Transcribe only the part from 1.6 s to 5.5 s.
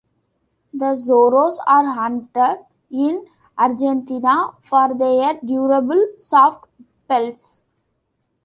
are hunted in Argentina for their